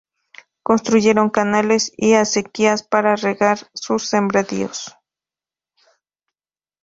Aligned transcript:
Construyeron 0.63 1.29
canales 1.29 1.91
y 1.95 2.15
acequias 2.15 2.81
para 2.81 3.15
regar 3.17 3.59
sus 3.75 4.07
sembradíos. 4.09 4.95